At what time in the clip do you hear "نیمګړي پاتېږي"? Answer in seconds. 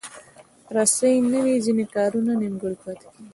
2.41-3.23